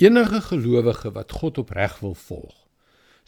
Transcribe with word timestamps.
Enige 0.00 0.40
gelowige 0.40 1.10
wat 1.12 1.32
God 1.32 1.58
opreg 1.58 1.98
wil 2.00 2.14
volg, 2.14 2.54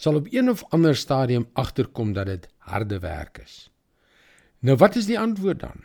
sal 0.01 0.15
op 0.15 0.27
een 0.31 0.49
of 0.49 0.63
ander 0.73 0.97
stadium 0.97 1.45
agterkom 1.53 2.13
dat 2.17 2.27
dit 2.27 2.47
harde 2.59 2.99
werk 2.99 3.39
is. 3.45 3.71
Nou 4.59 4.77
wat 4.81 4.97
is 4.97 5.07
die 5.07 5.19
antwoord 5.21 5.61
dan? 5.61 5.85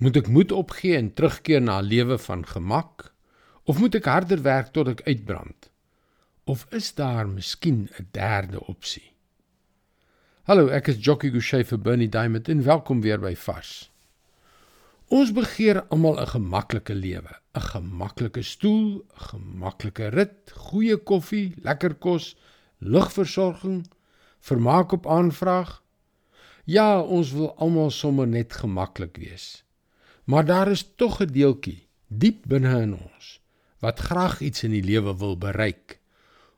Moet 0.00 0.16
ek 0.16 0.30
moed 0.32 0.52
opgee 0.56 0.96
en 0.96 1.12
terugkeer 1.12 1.60
na 1.60 1.82
'n 1.82 1.88
lewe 1.92 2.18
van 2.18 2.46
gemak 2.46 3.12
of 3.64 3.78
moet 3.78 3.94
ek 3.94 4.08
harder 4.08 4.42
werk 4.42 4.72
tot 4.72 4.88
ek 4.88 5.02
uitbrand? 5.04 5.70
Of 6.44 6.66
is 6.70 6.94
daar 6.94 7.28
miskien 7.28 7.88
'n 8.00 8.08
derde 8.10 8.66
opsie? 8.66 9.12
Hallo, 10.42 10.68
ek 10.68 10.86
is 10.86 11.04
Jockey 11.04 11.30
Gouchee 11.30 11.64
vir 11.64 11.78
Bernie 11.78 12.08
Diamond 12.08 12.48
en 12.48 12.64
welkom 12.64 13.00
weer 13.00 13.20
by 13.20 13.34
Vars. 13.36 13.90
Ons 15.06 15.30
begeer 15.30 15.84
almal 15.86 16.18
'n 16.18 16.26
gemaklike 16.26 16.94
lewe, 16.94 17.30
'n 17.54 17.60
gemaklike 17.60 18.42
stoel, 18.42 19.04
'n 19.14 19.28
gemaklike 19.28 20.08
rit, 20.08 20.50
goeie 20.50 20.96
koffie, 20.96 21.54
lekker 21.62 21.94
kos, 21.94 22.36
lugversorging, 22.78 23.86
vermaak 24.40 24.92
op 24.92 25.06
aanvraag. 25.06 25.82
Ja, 26.64 27.00
ons 27.00 27.32
wil 27.32 27.54
almal 27.56 27.90
sommer 27.90 28.26
net 28.26 28.52
gemaklik 28.52 29.16
wees. 29.16 29.64
Maar 30.24 30.44
daar 30.44 30.68
is 30.68 30.84
tog 30.96 31.20
'n 31.20 31.32
deeltjie 31.32 31.86
diep 32.08 32.42
binne 32.46 32.80
in 32.82 32.94
ons 32.94 33.40
wat 33.78 34.00
graag 34.00 34.40
iets 34.40 34.62
in 34.62 34.70
die 34.70 34.82
lewe 34.82 35.16
wil 35.16 35.38
bereik. 35.38 36.00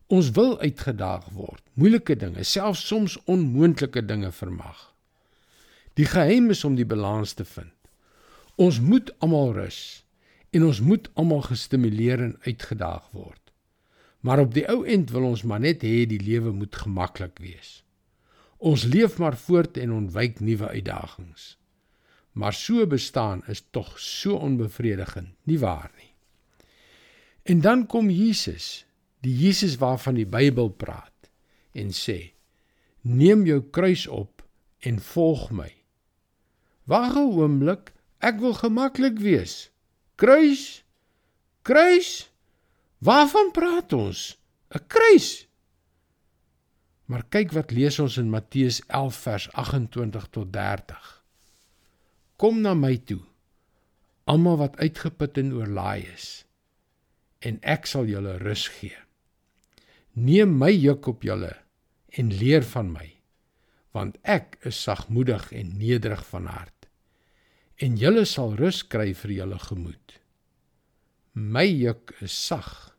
Ons 0.06 0.30
wil 0.30 0.60
uitgedaag 0.60 1.28
word, 1.30 1.62
moeilike 1.74 2.16
dinge, 2.16 2.44
selfs 2.44 2.86
soms 2.86 3.18
onmoontlike 3.24 4.04
dinge 4.04 4.32
vermag. 4.32 4.94
Die 5.94 6.06
geheim 6.06 6.50
is 6.50 6.64
om 6.64 6.74
die 6.74 6.86
balans 6.86 7.32
te 7.32 7.44
vind. 7.44 7.77
Ons 8.58 8.80
moet 8.82 9.10
almal 9.22 9.52
rus 9.54 9.80
en 10.50 10.64
ons 10.66 10.78
moet 10.82 11.04
almal 11.14 11.44
gestimuleer 11.46 12.18
en 12.24 12.32
uitgedaag 12.42 13.04
word. 13.14 13.52
Maar 14.26 14.40
op 14.42 14.54
die 14.56 14.64
ou 14.66 14.80
end 14.82 15.12
wil 15.14 15.28
ons 15.28 15.44
maar 15.46 15.62
net 15.62 15.84
hê 15.86 16.02
die 16.10 16.18
lewe 16.18 16.50
moet 16.50 16.74
gemaklik 16.74 17.38
wees. 17.38 17.84
Ons 18.58 18.82
leef 18.90 19.20
maar 19.22 19.36
voort 19.38 19.78
en 19.78 19.92
ontwyk 19.94 20.40
nuwe 20.42 20.72
uitdagings. 20.74 21.52
Maar 22.34 22.54
so 22.54 22.86
bestaan 22.86 23.44
is 23.46 23.62
tog 23.70 23.92
so 24.02 24.34
onbevredigend, 24.42 25.30
nie 25.46 25.58
waar 25.62 25.92
nie? 25.94 26.10
En 27.46 27.62
dan 27.62 27.86
kom 27.86 28.10
Jesus, 28.10 28.82
die 29.22 29.36
Jesus 29.38 29.76
waarvan 29.78 30.18
die 30.18 30.26
Bybel 30.26 30.68
praat 30.74 31.30
en 31.72 31.94
sê: 31.94 32.34
"Neem 33.06 33.46
jou 33.46 33.62
kruis 33.70 34.06
op 34.06 34.42
en 34.78 34.98
volg 34.98 35.50
my." 35.50 35.70
Wag 36.84 37.14
'n 37.14 37.30
oomblik, 37.38 37.92
Ek 38.18 38.40
wil 38.42 38.54
gemaklik 38.58 39.20
wees. 39.22 39.70
Kruis? 40.18 40.82
Kruis? 41.62 42.30
Waarvan 42.98 43.52
praat 43.54 43.92
ons? 43.94 44.34
'n 44.74 44.82
Kruis. 44.90 45.46
Maar 47.06 47.22
kyk 47.30 47.54
wat 47.54 47.70
lees 47.70 47.98
ons 47.98 48.18
in 48.18 48.30
Matteus 48.30 48.82
11 48.86 49.16
vers 49.16 49.46
28 49.52 50.26
tot 50.30 50.52
30. 50.52 51.22
Kom 52.36 52.60
na 52.60 52.74
my 52.74 52.96
toe, 52.96 53.22
almal 54.24 54.58
wat 54.58 54.76
uitgeput 54.76 55.38
en 55.38 55.54
oorlaai 55.54 56.04
is, 56.14 56.44
en 57.38 57.58
ek 57.62 57.86
sal 57.86 58.04
julle 58.04 58.36
rus 58.42 58.68
gee. 58.68 58.98
Neem 60.12 60.58
my 60.58 60.70
juk 60.74 61.06
op 61.06 61.22
julle 61.22 61.54
en 62.18 62.34
leer 62.34 62.66
van 62.74 62.92
my, 62.92 63.08
want 63.96 64.18
ek 64.22 64.58
is 64.68 64.82
sagmoedig 64.82 65.52
en 65.52 65.78
nederig 65.78 66.26
van 66.26 66.46
hart 66.46 66.77
en 67.78 67.98
julle 67.98 68.24
sal 68.26 68.56
rus 68.58 68.82
kry 68.90 69.12
vir 69.14 69.32
julle 69.36 69.58
gemoed. 69.62 70.16
My 71.38 71.66
juk 71.66 72.16
is 72.24 72.34
sag 72.34 72.96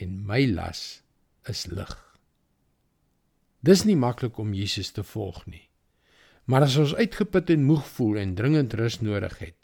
en 0.00 0.22
my 0.24 0.46
las 0.48 1.02
is 1.50 1.66
lig. 1.68 1.92
Dis 3.60 3.84
nie 3.84 3.98
maklik 4.00 4.38
om 4.40 4.54
Jesus 4.56 4.94
te 4.96 5.04
volg 5.04 5.42
nie. 5.44 5.66
Maar 6.48 6.64
as 6.64 6.78
ons 6.80 6.94
uitgeput 6.96 7.52
en 7.52 7.66
moeg 7.68 7.84
voel 7.94 8.22
en 8.22 8.32
dringend 8.38 8.72
rus 8.80 8.98
nodig 9.04 9.36
het, 9.42 9.58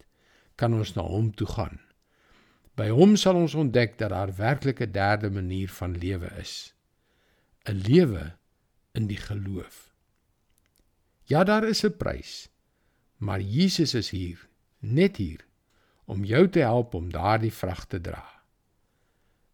kan 0.60 0.76
ons 0.76 0.92
na 0.96 1.06
hom 1.08 1.30
toe 1.32 1.48
gaan. 1.48 1.80
By 2.76 2.90
hom 2.92 3.16
sal 3.16 3.40
ons 3.40 3.56
ontdek 3.56 3.96
dat 3.96 4.12
daar 4.12 4.34
werklik 4.36 4.82
'n 4.84 4.92
derde 4.92 5.30
manier 5.30 5.68
van 5.68 5.96
lewe 5.96 6.28
is. 6.36 6.74
'n 7.64 7.80
Lewe 7.88 8.36
in 8.92 9.06
die 9.06 9.16
geloof. 9.16 9.94
Ja, 11.24 11.44
daar 11.44 11.64
is 11.64 11.84
'n 11.84 11.96
prys. 11.96 12.48
Maar 13.16 13.40
Jesus 13.40 13.94
is 13.94 14.10
hier, 14.10 14.48
net 14.78 15.16
hier 15.16 15.44
om 16.04 16.24
jou 16.24 16.44
te 16.52 16.60
help 16.62 16.94
om 16.94 17.08
daardie 17.10 17.52
vrag 17.52 17.86
te 17.90 18.00
dra. 18.00 18.22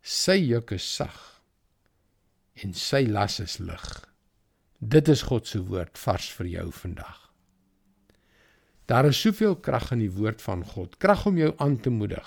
Sy 0.02 0.36
juk 0.42 0.74
is 0.74 0.86
sag 0.96 1.18
en 2.62 2.74
sy 2.76 3.06
las 3.08 3.38
is 3.40 3.60
lig. 3.62 3.86
Dit 4.82 5.08
is 5.08 5.22
God 5.30 5.46
se 5.48 5.62
woord 5.62 5.96
vars 6.02 6.26
vir 6.36 6.50
jou 6.56 6.66
vandag. 6.74 7.20
Daar 8.90 9.06
is 9.08 9.20
soveel 9.22 9.54
krag 9.62 9.92
in 9.94 10.02
die 10.02 10.12
woord 10.12 10.42
van 10.42 10.66
God, 10.66 10.98
krag 10.98 11.24
om 11.30 11.38
jou 11.38 11.52
aan 11.62 11.78
te 11.80 11.90
moedig, 11.90 12.26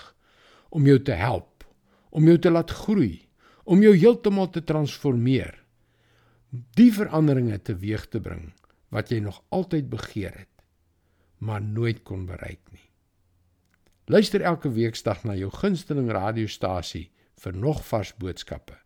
om 0.72 0.88
jou 0.88 0.96
te 1.04 1.14
help, 1.20 1.66
om 2.10 2.24
jou 2.26 2.38
te 2.40 2.50
laat 2.50 2.72
groei, 2.72 3.28
om 3.68 3.84
jou 3.84 3.92
heeltemal 3.92 4.48
te 4.50 4.64
transformeer. 4.64 5.52
Die 6.80 6.90
veranderinge 6.96 7.60
teweeg 7.60 8.08
te 8.08 8.24
bring 8.24 8.48
wat 8.94 9.12
jy 9.12 9.20
nog 9.20 9.42
altyd 9.52 9.92
begeer 9.92 10.32
het 10.32 10.55
maar 11.38 11.62
nooit 11.62 12.02
kon 12.02 12.26
bereik 12.26 12.62
nie. 12.70 12.90
Luister 14.06 14.40
elke 14.40 14.70
weeksdag 14.70 15.24
na 15.24 15.34
jou 15.34 15.50
gunsteling 15.50 16.10
radiostasie 16.10 17.10
vir 17.42 17.56
nog 17.56 17.82
vars 17.86 18.14
boodskappe. 18.16 18.76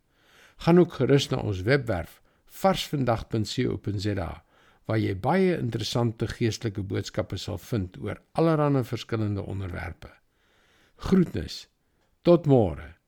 Gaan 0.65 0.79
ook 0.79 0.93
gerus 0.93 1.29
na 1.29 1.37
ons 1.37 1.61
webwerf 1.61 2.21
varsvandag.co.za 2.45 4.31
waar 4.85 4.99
jy 4.99 5.13
baie 5.15 5.57
interessante 5.57 6.27
geestelike 6.27 6.83
boodskappe 6.83 7.37
sal 7.37 7.57
vind 7.57 7.97
oor 8.01 8.19
allerlei 8.33 8.83
verskillende 8.83 9.41
onderwerpe. 9.41 10.09
Groetnis. 10.95 11.67
Tot 12.21 12.45
môre. 12.45 13.00